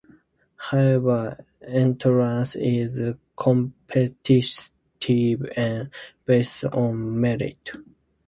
[0.55, 2.99] However, entrance is
[3.35, 4.71] competitive
[5.55, 5.91] and
[6.25, 7.69] based on merit.